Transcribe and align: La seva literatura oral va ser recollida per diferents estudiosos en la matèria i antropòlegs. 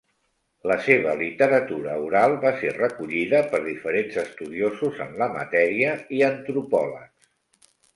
La 0.69 0.77
seva 0.85 1.11
literatura 1.19 1.99
oral 2.07 2.33
va 2.47 2.53
ser 2.63 2.73
recollida 2.79 3.45
per 3.53 3.63
diferents 3.69 4.21
estudiosos 4.27 5.07
en 5.09 5.17
la 5.23 5.33
matèria 5.39 5.97
i 6.21 6.29
antropòlegs. 6.35 7.35